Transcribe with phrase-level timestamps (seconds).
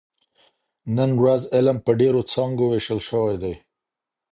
[0.95, 3.53] نن ورځ علم په ډېرو څانګو ویشل شوی دی.